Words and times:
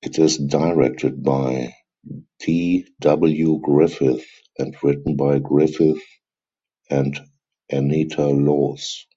It 0.00 0.16
is 0.20 0.38
directed 0.38 1.20
by 1.24 1.74
D. 2.38 2.86
W. 3.00 3.58
Griffith 3.58 4.24
and 4.60 4.76
written 4.80 5.16
by 5.16 5.40
Griffith 5.40 6.00
and 6.88 7.18
Anita 7.68 8.28
Loos. 8.28 9.08